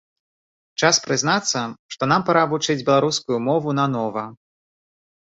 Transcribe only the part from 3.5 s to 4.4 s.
мову нанова.